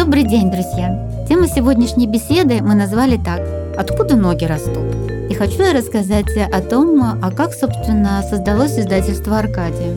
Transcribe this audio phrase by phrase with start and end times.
[0.00, 1.26] Добрый день, друзья!
[1.28, 3.42] Тему сегодняшней беседы мы назвали так
[3.76, 4.94] «Откуда ноги растут?».
[5.28, 9.94] И хочу я рассказать о том, а как, собственно, создалось издательство «Аркадия».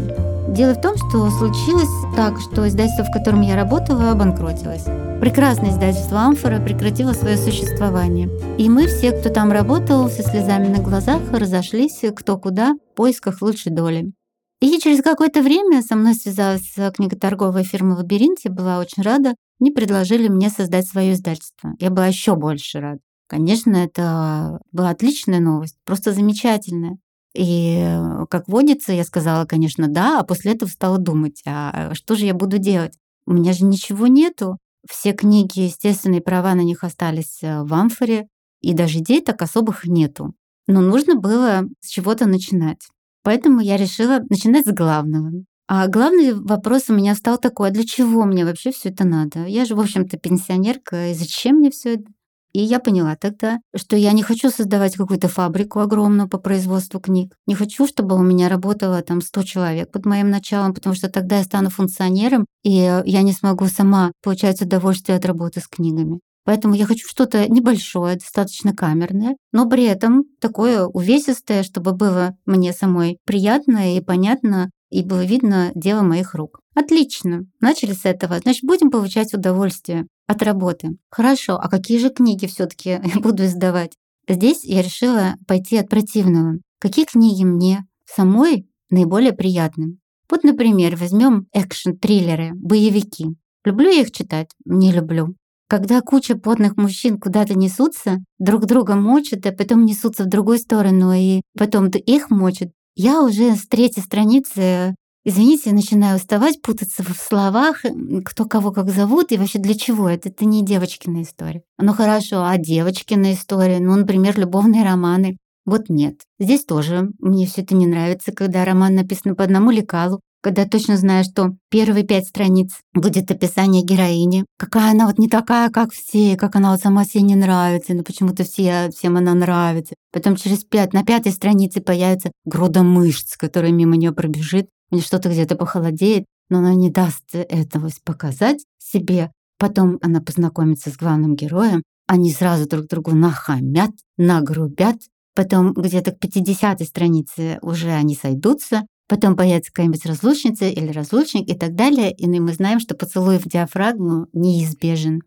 [0.50, 1.88] Дело в том, что случилось
[2.18, 4.84] так, что издательство, в котором я работала, обанкротилось.
[5.22, 8.30] Прекрасное издательство «Амфора» прекратило свое существование.
[8.58, 13.42] И мы все, кто там работал, со слезами на глазах разошлись кто куда в поисках
[13.42, 14.12] лучшей доли.
[14.60, 18.40] И через какое-то время со мной связалась книготорговая фирма «Лабиринт».
[18.44, 19.36] Я была очень рада.
[19.64, 21.74] Они предложили мне создать свое издательство.
[21.80, 23.00] Я была еще больше рада.
[23.30, 26.98] Конечно, это была отличная новость, просто замечательная.
[27.34, 27.98] И,
[28.30, 32.34] как водится, я сказала, конечно, да, а после этого стала думать, а что же я
[32.34, 32.98] буду делать?
[33.26, 34.58] У меня же ничего нету.
[34.86, 38.28] Все книги, естественные права на них остались э, в амфоре,
[38.60, 40.34] и даже идей так особых нету.
[40.68, 42.86] Но нужно было с чего-то начинать.
[43.24, 45.32] Поэтому я решила начинать с главного.
[45.68, 49.46] А главный вопрос у меня стал такой, а для чего мне вообще все это надо?
[49.46, 52.06] Я же, в общем-то, пенсионерка, и зачем мне все это?
[52.54, 57.34] И я поняла тогда, что я не хочу создавать какую-то фабрику огромную по производству книг.
[57.48, 61.38] Не хочу, чтобы у меня работало там 100 человек под моим началом, потому что тогда
[61.38, 62.72] я стану функционером, и
[63.06, 66.20] я не смогу сама получать удовольствие от работы с книгами.
[66.46, 72.74] Поэтому я хочу что-то небольшое, достаточно камерное, но при этом такое увесистое, чтобы было мне
[72.74, 76.60] самой приятно и понятно, и было видно дело моих рук.
[76.76, 78.40] Отлично, начали с этого.
[78.40, 80.98] Значит, будем получать удовольствие от работы.
[81.10, 83.94] Хорошо, а какие же книги все таки буду издавать?
[84.28, 86.60] Здесь я решила пойти от противного.
[86.80, 89.98] Какие книги мне самой наиболее приятны?
[90.30, 93.36] Вот, например, возьмем экшн-триллеры, боевики.
[93.66, 94.50] Люблю я их читать?
[94.66, 95.36] Не люблю.
[95.68, 101.14] Когда куча потных мужчин куда-то несутся, друг друга мочат, а потом несутся в другую сторону,
[101.14, 107.84] и потом их мочат, я уже с третьей страницы, извините, начинаю уставать, путаться в словах,
[108.26, 110.30] кто кого как зовут и вообще для чего это.
[110.30, 111.64] Это не девочкина история.
[111.78, 113.80] Ну хорошо, а девочкина история?
[113.80, 115.38] Ну, например, любовные романы.
[115.66, 116.22] Вот нет.
[116.40, 120.98] Здесь тоже мне все это не нравится, когда роман написан по одному лекалу, когда точно
[120.98, 126.36] знаешь, что первые пять страниц будет описание героини, какая она вот не такая, как все,
[126.36, 129.96] как она вот сама себе не нравится, но почему-то все, всем она нравится.
[130.12, 135.30] Потом через пять, на пятой странице появится груда мышц, которая мимо нее пробежит, или что-то
[135.30, 139.32] где-то похолодеет, но она не даст этого показать себе.
[139.58, 144.98] Потом она познакомится с главным героем, они сразу друг другу нахамят, нагрубят,
[145.36, 151.54] Потом где-то к 50 странице уже они сойдутся, Потом появится какая-нибудь разлучница или разлучник и
[151.54, 155.22] так далее, и мы знаем, что поцелуй в диафрагму неизбежен.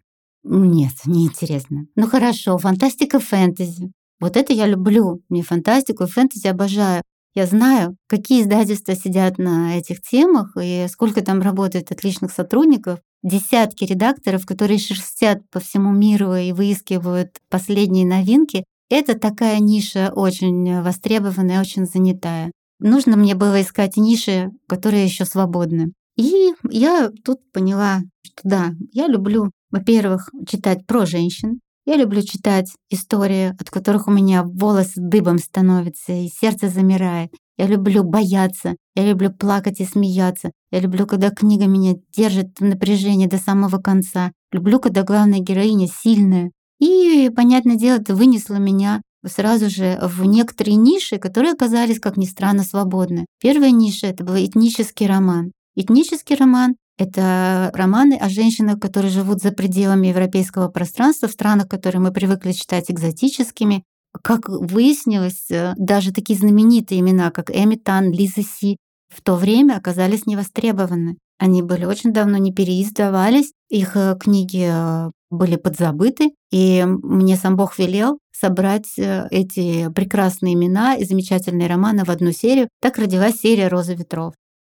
[0.44, 1.86] Нет, неинтересно.
[1.96, 3.90] Ну хорошо, фантастика фэнтези.
[4.20, 5.20] Вот это я люблю.
[5.28, 7.02] Мне фантастику и фэнтези обожаю.
[7.34, 13.00] Я знаю, какие издательства сидят на этих темах и сколько там работает отличных сотрудников.
[13.22, 18.64] Десятки редакторов, которые шерстят по всему миру и выискивают последние новинки.
[18.88, 22.52] Это такая ниша очень востребованная, очень занятая.
[22.78, 25.92] Нужно мне было искать ниши, которые еще свободны.
[26.16, 31.60] И я тут поняла, что да, я люблю, во-первых, читать про женщин.
[31.84, 37.30] Я люблю читать истории, от которых у меня волосы дыбом становятся и сердце замирает.
[37.58, 40.50] Я люблю бояться, я люблю плакать и смеяться.
[40.70, 44.32] Я люблю, когда книга меня держит в напряжении до самого конца.
[44.52, 46.50] Люблю, когда главная героиня сильная.
[46.80, 52.26] И, понятное дело, это вынесло меня сразу же в некоторые ниши, которые оказались, как ни
[52.26, 53.26] странно, свободны.
[53.40, 55.52] Первая ниша— это был этнический роман.
[55.74, 62.00] Этнический роман— это романы о женщинах, которые живут за пределами европейского пространства, в странах, которые
[62.00, 63.84] мы привыкли считать экзотическими.
[64.22, 68.78] Как выяснилось, э, даже такие знаменитые имена, как Эми Тан, Лиза Си,
[69.14, 71.18] в то время оказались невостребованы.
[71.38, 77.56] Они были очень давно не переиздавались, их э, книги э, были подзабыты, и мне сам
[77.56, 82.68] Бог велел собрать э, эти прекрасные имена и замечательные романы в одну серию.
[82.80, 84.34] Так родилась серия «Роза ветров».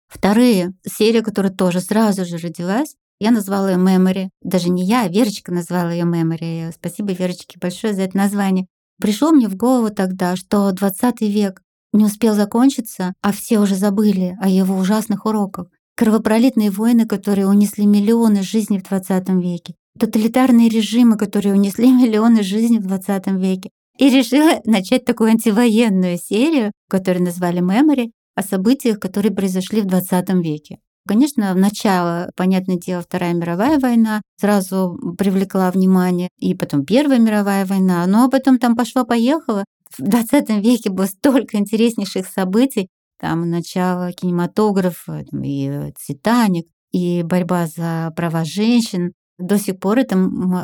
[0.09, 4.28] Вторая серия, которая тоже сразу же родилась, я назвала ее «Memory».
[4.42, 6.72] Даже не я, а Верочка назвала ее «Memory».
[6.72, 8.66] Спасибо Верочке большое за это название.
[9.01, 14.36] Пришло мне в голову тогда, что 20 век не успел закончиться, а все уже забыли
[14.41, 15.69] о его ужасных уроках.
[15.97, 22.78] Кровопролитные войны, которые унесли миллионы жизней в 20 веке тоталитарные режимы, которые унесли миллионы жизней
[22.78, 23.71] в 20 веке.
[23.98, 30.28] И решила начать такую антивоенную серию, которую назвали «Memory», о событиях, которые произошли в 20
[30.45, 30.78] веке.
[31.09, 37.65] Конечно, в начало, понятное дело, Вторая мировая война сразу привлекла внимание, и потом Первая мировая
[37.65, 39.65] война, но потом там пошло-поехало.
[39.97, 42.89] В 20 веке было столько интереснейших событий,
[43.19, 50.16] там начало кинематографа, и «Титаник», и борьба за права женщин, До сих пор это,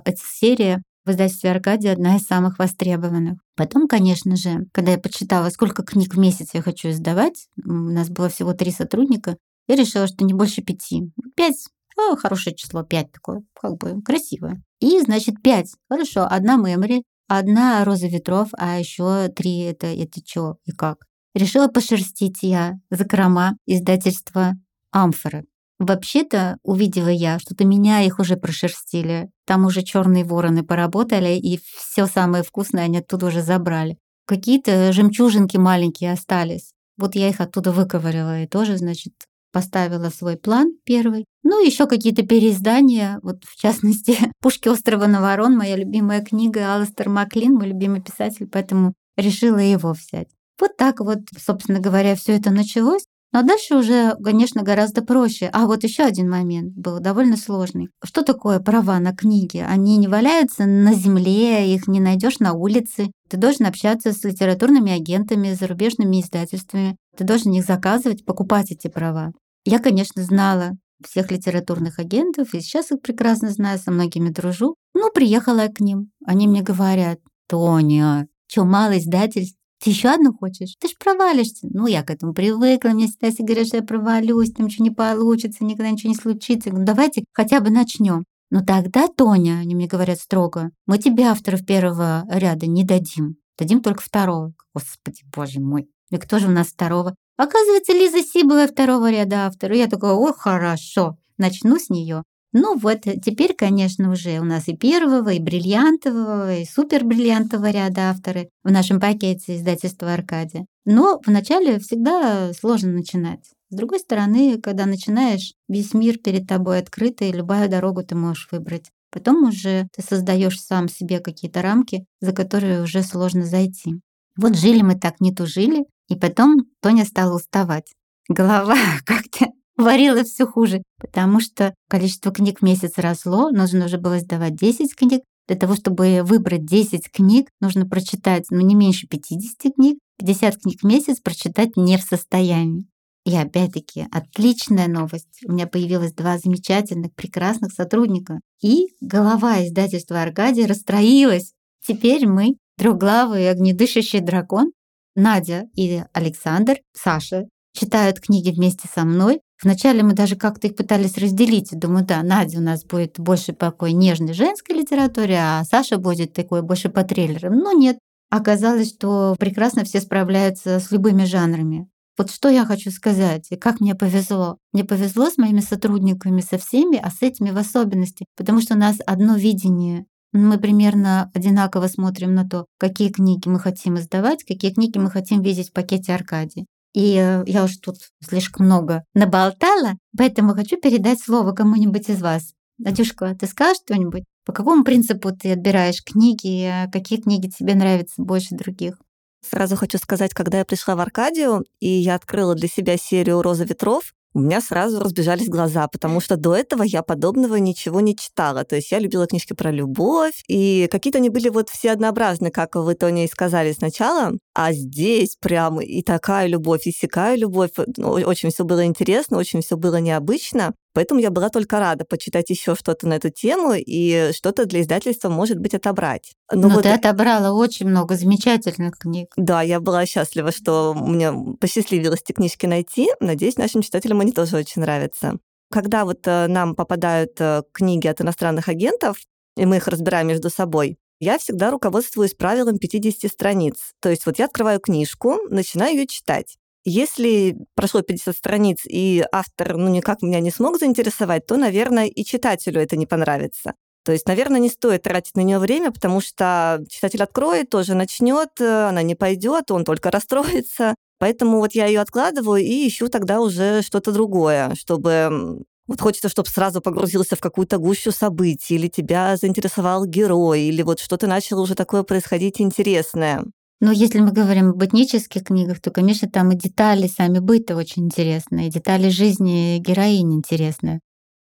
[0.04, 3.38] эта серия в издательстве «Аркадия» одна из самых востребованных.
[3.56, 8.08] Потом, конечно же, когда я почитала, сколько книг в месяц я хочу издавать, у нас
[8.08, 9.36] было всего три сотрудника,
[9.68, 11.10] я решила, что не больше пяти.
[11.34, 11.66] Пять
[11.96, 14.62] о, хорошее число, пять такое, как бы красивое.
[14.80, 15.74] И, значит, пять.
[15.88, 21.06] Хорошо, одна мемори, одна роза ветров, а еще три это, это что и как.
[21.34, 24.54] Решила пошерстить я закрома издательства
[24.90, 25.44] «Амфоры».
[25.82, 29.30] Вообще-то, увидела я, что-то меня их уже прошерстили.
[29.44, 33.98] Там уже черные вороны поработали, и все самое вкусное они оттуда уже забрали.
[34.24, 36.70] Какие-то жемчужинки маленькие остались.
[36.96, 39.12] Вот я их оттуда выковырила и тоже, значит,
[39.52, 41.24] поставила свой план первый.
[41.42, 47.54] Ну, еще какие-то переиздания, вот в частности, «Пушки острова Наворон», моя любимая книга, Алистер Маклин,
[47.54, 50.28] мой любимый писатель, поэтому решила его взять.
[50.60, 53.02] Вот так вот, собственно говоря, все это началось.
[53.32, 55.48] Но дальше уже, конечно, гораздо проще.
[55.52, 57.88] А вот еще один момент был довольно сложный.
[58.04, 59.64] Что такое права на книги?
[59.66, 63.10] Они не валяются на земле, их не найдешь на улице.
[63.30, 66.96] Ты должен общаться с литературными агентами, зарубежными издательствами.
[67.16, 69.32] Ты должен их заказывать, покупать эти права.
[69.64, 74.76] Я, конечно, знала всех литературных агентов, и сейчас их прекрасно знаю, со многими дружу.
[74.94, 76.10] Ну, приехала я к ним.
[76.26, 77.18] Они мне говорят,
[77.48, 79.56] Тоня, что, мало издательств?
[79.82, 80.76] Ты еще одну хочешь?
[80.78, 81.66] Ты ж провалишься.
[81.72, 82.90] Ну, я к этому привыкла.
[82.90, 86.70] Мне всегда все говорят, что я провалюсь, там ничего не получится, никогда ничего не случится.
[86.70, 88.24] Ну, давайте хотя бы начнем.
[88.50, 93.36] Ну тогда, Тоня, они мне говорят строго, мы тебе авторов первого ряда не дадим.
[93.58, 94.52] Дадим только второго.
[94.74, 95.88] Господи, боже мой.
[96.10, 97.16] И кто же у нас второго?
[97.38, 99.74] Оказывается, Лиза Сибовая второго ряда автора.
[99.74, 102.24] Я такая, о, хорошо, начну с нее.
[102.52, 108.50] Ну вот, теперь, конечно, уже у нас и первого, и бриллиантового, и супербриллиантового ряда авторы
[108.62, 110.66] в нашем пакете издательства «Аркадия».
[110.84, 113.50] Но вначале всегда сложно начинать.
[113.70, 118.48] С другой стороны, когда начинаешь, весь мир перед тобой открыт, и любую дорогу ты можешь
[118.52, 118.90] выбрать.
[119.10, 123.94] Потом уже ты создаешь сам себе какие-то рамки, за которые уже сложно зайти.
[124.36, 127.92] Вот жили мы так, не тужили, и потом Тоня стала уставать.
[128.28, 128.76] Голова
[129.06, 129.46] как-то
[129.82, 134.94] варила все хуже, потому что количество книг в месяц росло, нужно уже было сдавать 10
[134.94, 135.22] книг.
[135.48, 139.98] Для того, чтобы выбрать 10 книг, нужно прочитать ну, не меньше 50 книг.
[140.18, 142.86] 50 книг в месяц прочитать не в состоянии.
[143.24, 145.40] И опять-таки, отличная новость.
[145.46, 148.40] У меня появилось два замечательных, прекрасных сотрудника.
[148.62, 151.52] И голова издательства Аркадия расстроилась.
[151.86, 154.72] Теперь мы трехглавый огнедышащий дракон,
[155.14, 157.44] Надя и Александр, Саша,
[157.74, 159.40] читают книги вместе со мной.
[159.62, 161.70] Вначале мы даже как-то их пытались разделить.
[161.78, 166.32] Думаю, да, Надя у нас будет больше по такой нежной женской литературе, а Саша будет
[166.32, 167.58] такой больше по триллерам.
[167.58, 167.98] Но нет,
[168.30, 171.88] оказалось, что прекрасно все справляются с любыми жанрами.
[172.18, 174.58] Вот что я хочу сказать, и как мне повезло.
[174.72, 178.78] Мне повезло с моими сотрудниками, со всеми, а с этими в особенности, потому что у
[178.78, 184.72] нас одно видение мы примерно одинаково смотрим на то, какие книги мы хотим издавать, какие
[184.72, 186.66] книги мы хотим видеть в пакете Аркадии.
[186.94, 192.52] И э, я уже тут слишком много наболтала, поэтому хочу передать слово кому-нибудь из вас.
[192.78, 194.24] Надюшка, ты скажешь что-нибудь?
[194.44, 196.70] По какому принципу ты отбираешь книги?
[196.92, 198.98] Какие книги тебе нравятся больше других?
[199.40, 203.64] Сразу хочу сказать, когда я пришла в Аркадию, и я открыла для себя серию «Роза
[203.64, 208.64] ветров», у меня сразу разбежались глаза, потому что до этого я подобного ничего не читала.
[208.64, 212.76] То есть я любила книжки про любовь, и какие-то они были вот все однообразны, как
[212.76, 214.32] вы, Тоня, и сказали сначала.
[214.54, 217.70] А здесь прям и такая любовь, и сякая любовь.
[217.98, 220.74] Очень все было интересно, очень все было необычно.
[220.94, 225.28] Поэтому я была только рада почитать еще что-то на эту тему и что-то для издательства,
[225.28, 226.34] может быть, отобрать.
[226.50, 226.82] Но, Но вот...
[226.82, 229.32] ты отобрала очень много замечательных книг.
[229.36, 233.08] Да, я была счастлива, что мне посчастливилось эти книжки найти.
[233.20, 235.38] Надеюсь, нашим читателям они тоже очень нравятся.
[235.70, 239.16] Когда вот э, нам попадают э, книги от иностранных агентов,
[239.56, 243.92] и мы их разбираем между собой, я всегда руководствуюсь правилом 50 страниц.
[244.00, 246.58] То есть вот я открываю книжку, начинаю ее читать.
[246.84, 252.24] Если прошло 50 страниц, и автор ну, никак меня не смог заинтересовать, то, наверное, и
[252.24, 253.74] читателю это не понравится.
[254.04, 258.48] То есть, наверное, не стоит тратить на нее время, потому что читатель откроет, тоже начнет,
[258.60, 260.94] э, она не пойдет, он только расстроится.
[261.18, 266.48] Поэтому вот я ее откладываю и ищу тогда уже что-то другое, чтобы вот хочется, чтобы
[266.48, 271.76] сразу погрузился в какую-то гущу событий, или тебя заинтересовал герой, или вот что-то начало уже
[271.76, 273.44] такое происходить интересное.
[273.82, 278.04] Но если мы говорим об этнических книгах, то, конечно, там и детали сами быта очень
[278.06, 281.00] интересные, и детали жизни героини интересные.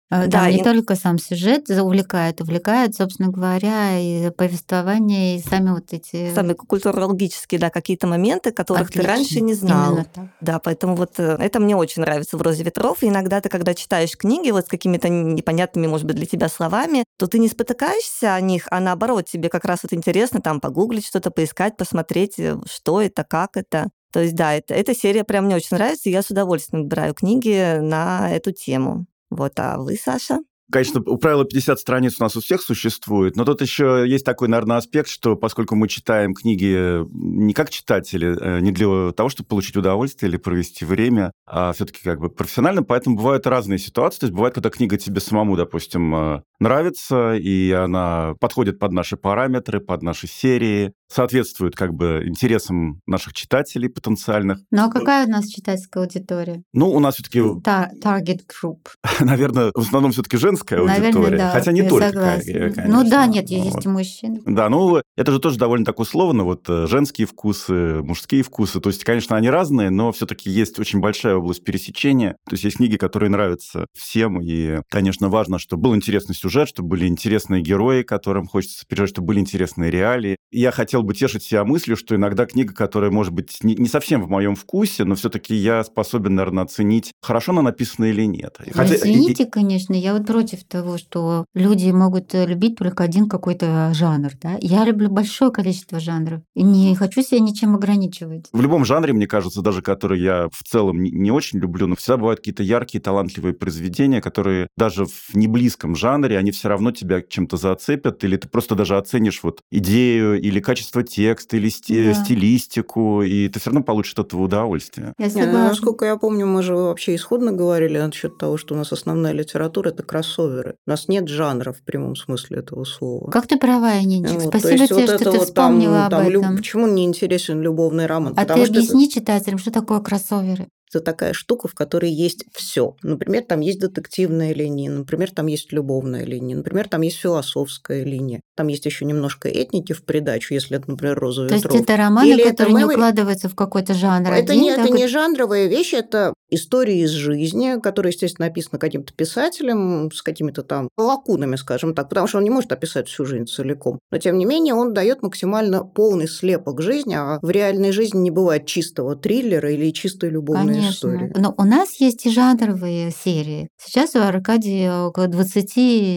[0.09, 0.63] Да, да не и...
[0.63, 6.31] только сам сюжет увлекает, увлекает, собственно говоря, и повествование, и сами вот эти...
[6.33, 9.01] Сами культурологические, да, какие-то моменты, которых Отлично.
[9.01, 10.05] ты раньше не знал.
[10.41, 13.01] Да, поэтому вот э, это мне очень нравится в «Розе ветров».
[13.01, 17.03] И иногда ты, когда читаешь книги вот с какими-то непонятными, может быть, для тебя словами,
[17.17, 21.05] то ты не спотыкаешься о них, а наоборот, тебе как раз вот интересно там погуглить
[21.05, 23.89] что-то, поискать, посмотреть, э, что это, как это.
[24.13, 27.13] То есть, да, это, эта серия прям мне очень нравится, и я с удовольствием выбираю
[27.13, 29.07] книги на эту тему.
[29.29, 30.39] Вот, а вы, Саша?
[30.71, 34.47] Конечно, у правила 50 страниц у нас у всех существует, но тут еще есть такой,
[34.47, 39.47] наверное, аспект, что поскольку мы читаем книги не как читатели, э, не для того, чтобы
[39.47, 44.21] получить удовольствие или провести время, а все-таки как бы профессионально, поэтому бывают разные ситуации.
[44.21, 49.17] То есть бывает, когда книга тебе самому, допустим, э, нравится, и она подходит под наши
[49.17, 54.59] параметры, под наши серии, соответствует как бы интересам наших читателей потенциальных.
[54.71, 56.63] Ну а какая у нас читательская аудитория?
[56.73, 57.39] Ну, у нас все-таки...
[57.39, 58.87] Target group.
[59.19, 61.37] Наверное, в основном все-таки женская Наверное, аудитория.
[61.37, 62.83] Да, Хотя не только, конечно.
[62.87, 63.85] Ну да, нет, есть вот.
[63.85, 64.41] и мужчины.
[64.45, 66.43] Да, ну это же тоже довольно так условно.
[66.43, 68.79] Вот э, женские вкусы, мужские вкусы.
[68.79, 72.37] То есть, конечно, они разные, но все-таки есть очень большая область пересечения.
[72.45, 74.41] То есть есть книги, которые нравятся всем.
[74.41, 79.27] И, конечно, важно, чтобы был интересный сюжет, чтобы были интересные герои, которым хочется пережить, чтобы
[79.27, 80.37] были интересные реалии.
[80.51, 84.21] я хотел бы тешить себя мыслью, что иногда книга, которая, может быть, не, не совсем
[84.23, 88.57] в моем вкусе, но все-таки я способен, наверное, оценить, хорошо она написана или нет.
[88.73, 88.95] Хотя...
[88.95, 89.49] Извините, и...
[89.49, 94.31] конечно, я вот против того, что люди могут любить только один какой-то жанр.
[94.41, 94.57] Да?
[94.59, 98.47] Я люблю большое количество жанров и не хочу себя ничем ограничивать.
[98.51, 101.95] В любом жанре, мне кажется, даже который я в целом не, не очень люблю, но
[101.95, 107.21] всегда бывают какие-то яркие, талантливые произведения, которые даже в неблизком жанре, они все равно тебя
[107.21, 112.13] чем-то зацепят, или ты просто даже оценишь вот идею или качество текста, или сти- да.
[112.13, 115.13] стилистику, и ты все равно получишь от этого удовольствие.
[115.17, 115.51] Я согласна.
[115.51, 118.91] Не, ну, насколько я помню, мы же вообще исходно говорили насчет того, что у нас
[118.91, 120.75] основная литература– это кроссоверы.
[120.85, 123.29] У нас нет жанра в прямом смысле этого слова.
[123.31, 124.41] Как ты права, Нинчик.
[124.41, 126.57] Вот, Спасибо тебе, вот что ты вот вспомнила там, об там, этом.
[126.57, 128.33] Почему не интересен любовный роман?
[128.37, 129.15] А ты объясни это...
[129.15, 130.67] читателям, что такое кроссоверы?
[130.89, 132.95] Это такая штука, в которой есть все.
[133.03, 138.41] Например, там есть детективная линия, например, там есть любовная линия, например, там есть философская линия,
[138.55, 141.73] там есть еще немножко этники в придачу, если это, например, розовый То ветров.
[141.73, 144.31] есть это романы, Или которые это не укладываются в какой-то жанр.
[144.31, 149.13] Это, один, не, это не жанровая вещь, это истории из жизни, которые, естественно, написаны каким-то
[149.13, 153.45] писателем с какими-то там лакунами, скажем так, потому что он не может описать всю жизнь
[153.47, 153.99] целиком.
[154.11, 158.31] Но, тем не менее, он дает максимально полный слепок жизни, а в реальной жизни не
[158.31, 161.07] бывает чистого триллера или чистой любовной Конечно.
[161.07, 161.33] истории.
[161.35, 163.69] Но у нас есть и жанровые серии.
[163.81, 165.73] Сейчас у Аркадии около 20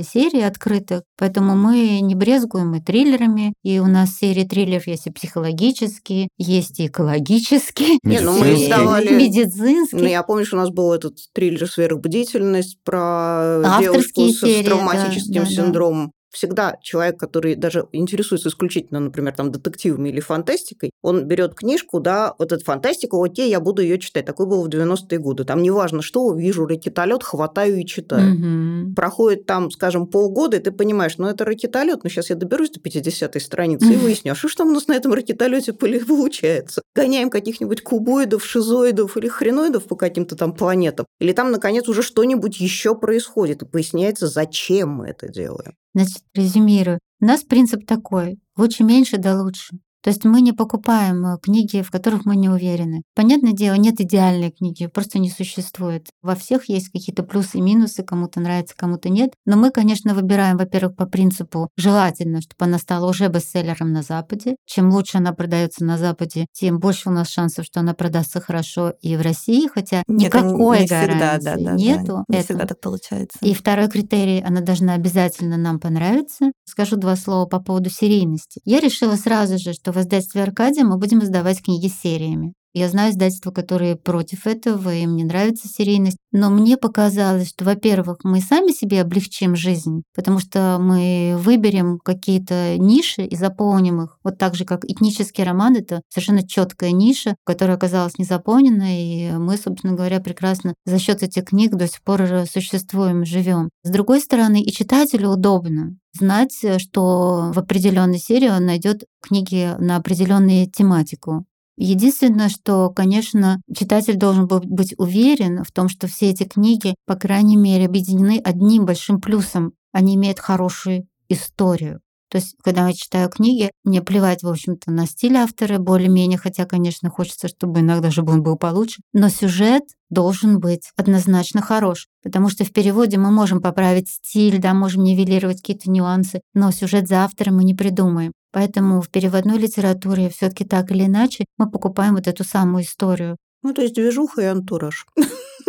[0.07, 5.11] серий открытых, поэтому мы не брезгуем и триллерами, и у нас серии триллеров есть и
[5.11, 9.15] психологические, есть и экологические, не, ну мы издавали...
[9.15, 10.03] медицинские.
[10.03, 14.67] Ну, я помню, что у нас был этот триллер «Сверхбдительность» про Авторские девушку серии, с
[14.67, 16.13] травматическим да, синдромом.
[16.31, 22.01] Да всегда человек, который даже интересуется исключительно, например, там, детективами или фантастикой, он берет книжку,
[22.01, 24.27] да, вот эту фантастику, окей, я буду ее читать.
[24.27, 25.45] Такой был в 90-е годы.
[25.45, 28.35] Там неважно что, вижу ракетолет, хватаю и читаю.
[28.35, 28.95] Угу.
[28.95, 32.81] Проходит там, скажем, полгода, и ты понимаешь, ну это ракетолет, но сейчас я доберусь до
[32.81, 33.95] 50-й страницы угу.
[33.95, 36.83] и выясню, а что ж там у нас на этом ракетолете получается?
[36.95, 41.07] Гоняем каких-нибудь кубоидов, шизоидов или хреноидов по каким-то там планетам?
[41.21, 45.75] Или там, наконец, уже что-нибудь еще происходит, и поясняется, зачем мы это делаем.
[45.99, 47.01] Значит, резюмирую.
[47.21, 48.39] У нас принцип такой.
[48.57, 49.79] Лучше меньше, да лучше.
[50.09, 53.03] То есть мы не покупаем э, книги, в которых мы не уверены.
[53.15, 56.07] Понятное дело, нет идеальной книги, просто не существует.
[56.23, 59.35] Во всех есть какие-то плюсы и минусы, кому-то нравится, кому-то нет.
[59.45, 64.57] Но мы, конечно, выбираем, во-первых, по принципу желательно, чтобы она стала уже бестселлером на Западе.
[64.65, 68.95] Чем лучше она продается на Западе, тем больше у нас шансов, что она продастся хорошо
[69.03, 72.25] и в России, хотя никакой не, не гарантии всегда, да, да, нету.
[72.29, 73.39] Да, не всегда так получается.
[73.43, 76.51] И второй критерий, она должна обязательно нам понравиться.
[76.65, 78.63] Скажу два слова по поводу серийности.
[78.65, 82.55] Я решила сразу же, что что в издательстве «Аркадия» мы будем издавать книги сериями.
[82.75, 86.19] Я знаю издательства, которые против этого, им не нравится серийность.
[86.33, 92.77] Но мне показалось, что, во-первых, мы сами себе облегчим жизнь, потому что мы выберем какие-то
[92.77, 94.19] ниши и заполним их.
[94.23, 99.33] Вот так же, как этнический роман— это совершенно четкая ниша, которая оказалась не заполнена, и
[99.33, 103.71] мы, собственно говоря, прекрасно за счет этих книг до сих пор существуем, живем.
[103.83, 109.97] С другой стороны, и читателю удобно знать, что в определенной серии он найдет книги на
[109.97, 111.45] определенную тематику.
[111.81, 117.15] Единственное, что, конечно, читатель должен был быть уверен в том, что все эти книги, по
[117.15, 119.75] крайней мере, объединены одним большим плюсом.
[119.93, 122.01] Они имеют хорошую историю.
[122.31, 126.67] То есть, когда я читаю книги, мне плевать, в общем-то, на стиль автора более-менее, хотя,
[126.67, 129.01] конечно, хочется, чтобы иногда же он был получше.
[129.13, 134.75] Но сюжет должен быть однозначно хорош, потому что в переводе мы можем поправить стиль, да,
[134.75, 138.33] можем нивелировать какие-то нюансы, но сюжет за автором мы не придумаем.
[138.53, 143.37] Поэтому в переводной литературе все таки так или иначе мы покупаем вот эту самую историю.
[143.63, 145.07] Ну, то есть движуха и антураж.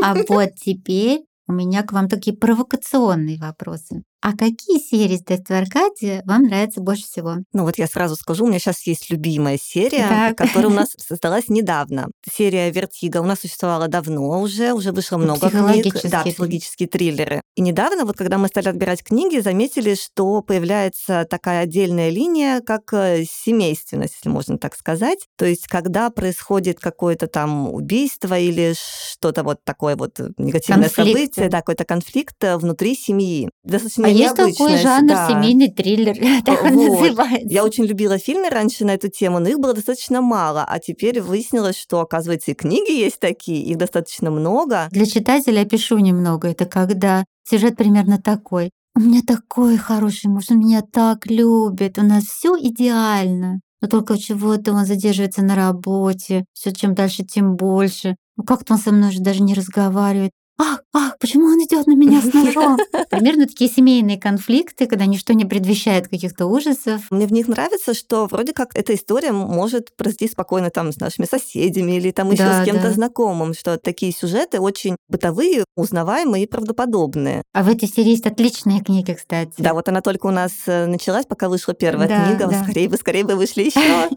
[0.01, 4.03] А вот теперь у меня к вам такие провокационные вопросы.
[4.21, 7.37] А какие серии издательства Аркадия вам нравятся больше всего?
[7.53, 10.37] Ну вот я сразу скажу, у меня сейчас есть любимая серия, так.
[10.37, 12.09] которая у нас создалась недавно.
[12.29, 15.95] Серия «Вертиго» у нас существовала давно уже, уже вышло много книг.
[16.03, 17.41] Да, психологические триллеры.
[17.55, 22.93] И недавно, вот когда мы стали отбирать книги, заметили, что появляется такая отдельная линия, как
[22.93, 25.19] э, семейственность, если можно так сказать.
[25.37, 28.73] То есть когда происходит какое-то там убийство или
[29.11, 31.35] что-то вот такое вот негативное конфликт.
[31.35, 33.49] событие, да, какой-то конфликт э, внутри семьи.
[33.63, 35.27] Достаточно а есть такой жанр да.
[35.27, 37.01] семейный триллер, так он вот.
[37.01, 37.47] называется.
[37.47, 41.21] Я очень любила фильмы раньше на эту тему, но их было достаточно мало, а теперь
[41.21, 44.87] выяснилось, что, оказывается, и книги есть такие, их достаточно много.
[44.91, 46.49] Для читателя я пишу немного.
[46.49, 48.71] Это когда сюжет примерно такой.
[48.95, 53.61] У меня такой хороший муж, он меня так любит, у нас все идеально.
[53.81, 58.17] Но только чего-то он задерживается на работе, все чем дальше, тем больше.
[58.35, 61.95] Ну как-то он со мной уже даже не разговаривает ах, ах, почему он идет на
[61.95, 62.77] меня с ножом?
[63.09, 67.01] Примерно такие семейные конфликты, когда ничто не предвещает каких-то ужасов.
[67.11, 71.25] Мне в них нравится, что вроде как эта история может произойти спокойно там с нашими
[71.25, 72.91] соседями или там еще да, с кем-то да.
[72.91, 77.43] знакомым, что такие сюжеты очень бытовые, узнаваемые и правдоподобные.
[77.53, 79.53] А в этой серии есть отличные книги, кстати.
[79.57, 82.47] Да, вот она только у нас э, началась, пока вышла первая да, книга.
[82.47, 82.63] Да.
[82.63, 84.09] Скорее бы, скорее бы вышли еще.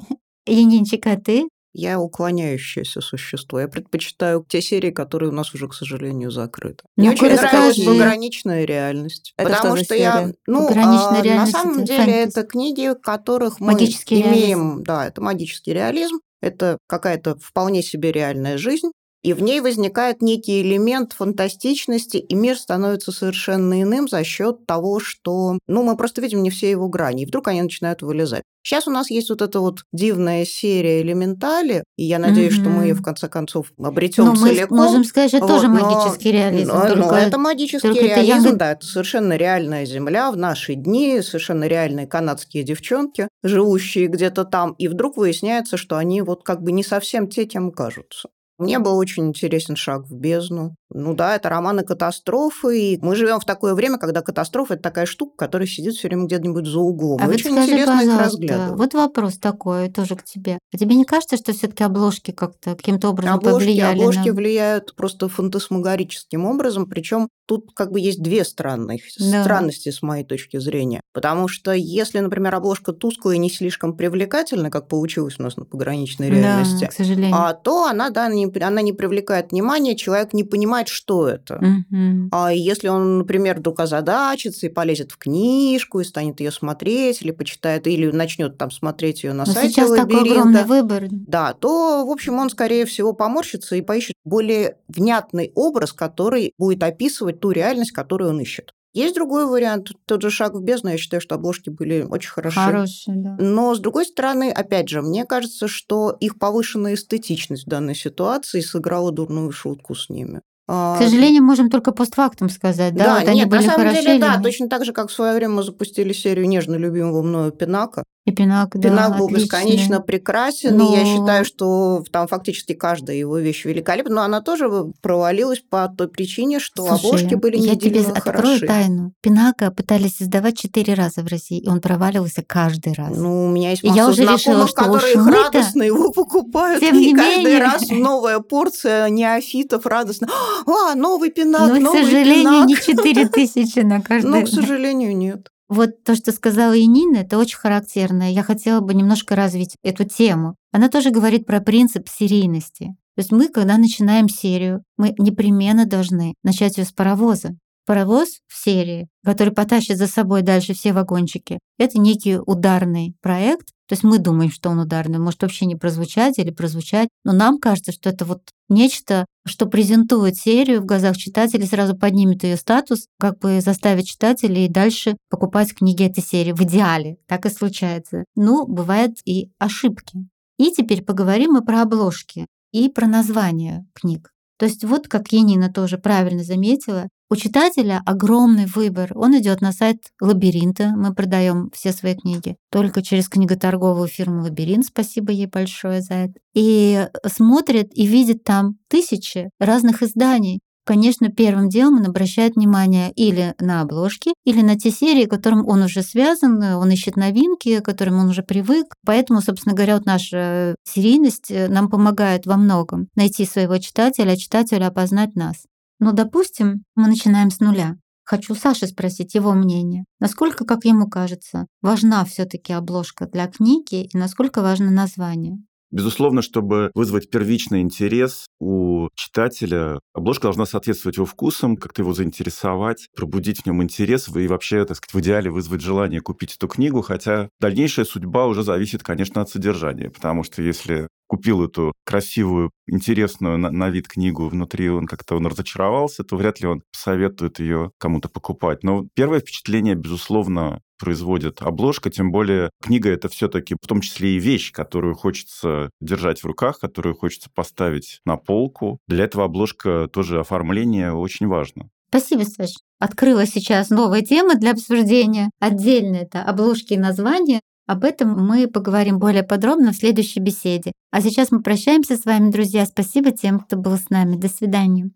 [0.46, 1.48] Янинчик, а ты?
[1.72, 3.60] Я уклоняющееся существо.
[3.60, 6.84] Я предпочитаю те серии, которые у нас уже, к сожалению, закрыты.
[6.96, 9.32] Ну, Мне очень нравится пограничная реальность.
[9.36, 10.32] Это потому что, что я...
[10.46, 12.28] Ну, а, на самом деле фэнтези.
[12.28, 14.58] это книги, которых мы Магический имеем...
[14.58, 14.82] Реализм.
[14.84, 16.20] Да, это магический реализм.
[16.42, 18.90] Это какая-то вполне себе реальная жизнь.
[19.22, 24.98] И в ней возникает некий элемент фантастичности, и мир становится совершенно иным за счет того,
[24.98, 28.42] что, ну, мы просто видим не все его грани, и вдруг они начинают вылезать.
[28.64, 32.60] Сейчас у нас есть вот эта вот дивная серия элементали, и я надеюсь, mm-hmm.
[32.60, 34.78] что мы ее в конце концов обретем но целиком.
[34.78, 36.72] Мы можем сказать, что вот, тоже магический реализм.
[36.72, 41.20] Но, только, но это магический реализм, это да, это совершенно реальная земля в наши дни,
[41.22, 46.70] совершенно реальные канадские девчонки, живущие где-то там, и вдруг выясняется, что они вот как бы
[46.70, 48.28] не совсем те, кем кажутся.
[48.58, 50.76] Мне был очень интересен шаг в бездну.
[50.94, 55.06] Ну да, это романы катастрофы, и мы живем в такое время, когда катастрофа это такая
[55.06, 57.20] штука, которая сидит все время где-нибудь за углом.
[57.22, 58.78] А очень вот скажи, интересно их разглядывать.
[58.78, 60.58] Вот вопрос такой тоже к тебе.
[60.72, 63.98] А тебе не кажется, что все-таки обложки как-то каким-то образом обложки, повлияли?
[63.98, 64.34] Обложки на...
[64.34, 69.42] влияют просто фантасмагорическим образом, причем тут как бы есть две странных да.
[69.42, 71.00] странности с моей точки зрения.
[71.12, 75.64] Потому что если, например, обложка тусклая и не слишком привлекательна, как получилось у нас на
[75.64, 77.34] пограничной реальности, да, к сожалению.
[77.34, 81.56] А, то она, да, не, она не привлекает внимания, человек не понимает, что это.
[81.56, 82.28] Угу.
[82.32, 87.30] А если он, например, вдруг озадачится и полезет в книжку и станет ее смотреть, или
[87.30, 91.06] почитает, или начнет там смотреть ее на Но сайте сейчас лабиринта, такой огромный выбор.
[91.10, 96.82] Да, то, в общем, он, скорее всего, поморщится и поищет более внятный образ, который будет
[96.82, 98.72] описывать ту реальность, которую он ищет.
[98.94, 102.60] Есть другой вариант, тот же шаг в бездну, я считаю, что обложки были очень хороши.
[102.60, 103.36] Хорошие, да.
[103.38, 108.60] Но, с другой стороны, опять же, мне кажется, что их повышенная эстетичность в данной ситуации
[108.60, 110.42] сыграла дурную шутку с ними.
[110.72, 113.04] К сожалению, можем только постфактум сказать, да?
[113.04, 115.34] Да, вот нет, они были на самом деле, да, точно так же, как в свое
[115.34, 118.04] время мы запустили серию нежно любимого мною Пинака.
[118.24, 119.44] И Пинак, да, Пинак был отличный.
[119.44, 120.94] бесконечно прекрасен, но...
[120.94, 125.88] и я считаю, что там фактически каждая его вещь великолепна, но она тоже провалилась по
[125.88, 128.20] той причине, что Слушай, обложки были я тебе хороши.
[128.28, 129.12] открою тайну.
[129.22, 133.16] Пинака пытались создавать четыре раза в России, и он проваливался каждый раз.
[133.16, 136.96] Ну, у меня есть масса я уже знакомых, решила, которые их радостно его покупают, Тем
[136.96, 137.58] и каждый менее...
[137.58, 140.28] раз новая порция неофитов радостно.
[140.66, 142.66] А, новый Пинак, но, новый к сожалению, пинак.
[142.68, 144.22] не четыре тысячи на каждый.
[144.32, 145.48] Ну, к сожалению, нет.
[145.72, 148.30] Вот то, что сказала и Нина, это очень характерно.
[148.30, 150.56] Я хотела бы немножко развить эту тему.
[150.70, 152.88] Она тоже говорит про принцип серийности.
[153.14, 157.52] То есть мы, когда начинаем серию, мы непременно должны начать ее с паровоза.
[157.84, 163.68] Паровоз в серии, который потащит за собой дальше все вагончики, это некий ударный проект.
[163.88, 167.58] То есть мы думаем, что он ударный, может вообще не прозвучать или прозвучать, но нам
[167.58, 173.06] кажется, что это вот нечто, что презентует серию в глазах читателей, сразу поднимет ее статус,
[173.18, 176.52] как бы заставит читателей дальше покупать книги этой серии.
[176.52, 178.24] В идеале так и случается.
[178.36, 180.26] Ну, бывают и ошибки.
[180.58, 184.30] И теперь поговорим мы про обложки и про название книг.
[184.58, 189.10] То есть вот, как Енина тоже правильно заметила, У читателя огромный выбор.
[189.14, 190.92] Он идет на сайт Лабиринта.
[190.94, 194.84] Мы продаем все свои книги только через книготорговую фирму Лабиринт.
[194.84, 196.34] Спасибо ей большое за это.
[196.52, 200.60] И смотрит и видит там тысячи разных изданий.
[200.84, 205.66] Конечно, первым делом он обращает внимание или на обложки, или на те серии, к которым
[205.66, 208.88] он уже связан, он ищет новинки, к которым он уже привык.
[209.06, 214.36] Поэтому, собственно говоря, вот наша серийность э, нам помогает во многом найти своего читателя, а
[214.36, 215.64] читателя опознать нас.
[216.02, 217.94] Но, допустим, мы начинаем с нуля.
[218.24, 220.02] Хочу Саши спросить его мнение.
[220.18, 225.58] Насколько, как ему кажется, важна все-таки обложка для книги и насколько важно название?
[225.92, 233.06] Безусловно, чтобы вызвать первичный интерес у читателя, обложка должна соответствовать его вкусам, как-то его заинтересовать,
[233.14, 237.02] пробудить в нем интерес и вообще, так сказать, в идеале вызвать желание купить эту книгу,
[237.02, 243.56] хотя дальнейшая судьба уже зависит, конечно, от содержания, потому что если купил эту красивую, интересную
[243.56, 247.90] на, на вид книгу, внутри он как-то он разочаровался, то вряд ли он советует ее
[247.96, 248.84] кому-то покупать.
[248.84, 254.38] Но первое впечатление, безусловно, производит обложка, тем более книга это все-таки в том числе и
[254.38, 258.98] вещь, которую хочется держать в руках, которую хочется поставить на полку.
[259.08, 261.88] Для этого обложка тоже оформление очень важно.
[262.10, 262.72] Спасибо, Саш.
[262.98, 265.50] Открыла сейчас новая тема для обсуждения.
[265.60, 267.62] Отдельно это обложки и названия.
[267.86, 270.92] Об этом мы поговорим более подробно в следующей беседе.
[271.10, 272.86] А сейчас мы прощаемся с вами, друзья.
[272.86, 274.36] Спасибо тем, кто был с нами.
[274.36, 275.10] До свидания.